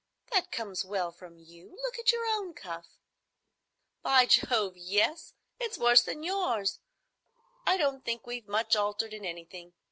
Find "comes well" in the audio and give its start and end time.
0.51-1.11